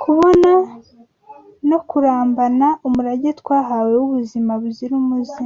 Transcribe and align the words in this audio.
kubona 0.00 0.50
no 1.68 1.78
kurambana 1.88 2.68
umurage 2.86 3.30
twahawe 3.40 3.92
w’ubuzima 4.00 4.52
buzira 4.60 4.92
umuze 5.02 5.44